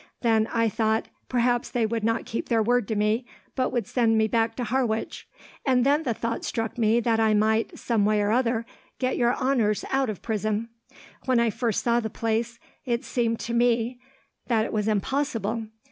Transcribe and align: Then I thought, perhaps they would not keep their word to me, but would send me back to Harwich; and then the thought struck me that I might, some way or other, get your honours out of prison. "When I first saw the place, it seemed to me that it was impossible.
Then 0.21 0.47
I 0.51 0.67
thought, 0.67 1.09
perhaps 1.29 1.69
they 1.69 1.85
would 1.85 2.03
not 2.03 2.25
keep 2.25 2.49
their 2.49 2.63
word 2.63 2.87
to 2.87 2.95
me, 2.95 3.23
but 3.55 3.69
would 3.71 3.85
send 3.85 4.17
me 4.17 4.27
back 4.27 4.55
to 4.55 4.63
Harwich; 4.63 5.27
and 5.63 5.85
then 5.85 6.01
the 6.01 6.13
thought 6.15 6.43
struck 6.43 6.75
me 6.75 6.99
that 7.01 7.19
I 7.19 7.35
might, 7.35 7.77
some 7.77 8.03
way 8.03 8.19
or 8.19 8.31
other, 8.31 8.65
get 8.97 9.15
your 9.15 9.35
honours 9.35 9.85
out 9.91 10.09
of 10.09 10.23
prison. 10.23 10.69
"When 11.25 11.39
I 11.39 11.51
first 11.51 11.83
saw 11.83 11.99
the 11.99 12.09
place, 12.09 12.57
it 12.83 13.05
seemed 13.05 13.39
to 13.41 13.53
me 13.53 13.99
that 14.47 14.65
it 14.65 14.73
was 14.73 14.87
impossible. 14.87 15.65